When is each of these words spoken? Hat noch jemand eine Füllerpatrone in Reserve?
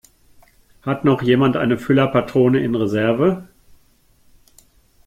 Hat 0.81 1.05
noch 1.05 1.21
jemand 1.21 1.57
eine 1.57 1.77
Füllerpatrone 1.77 2.59
in 2.63 2.73
Reserve? 2.73 3.47